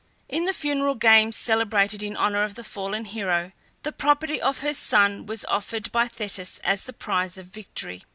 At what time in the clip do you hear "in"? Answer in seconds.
0.27-0.45, 2.01-2.17